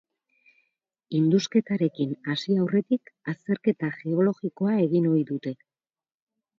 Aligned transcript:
Indusketarekin 1.19 2.17
hasi 2.31 2.57
aurretik 2.65 3.13
azterketa 3.35 3.93
geologikoa 4.01 4.77
egin 4.89 5.11
ohi 5.15 5.27
dute. 5.33 5.59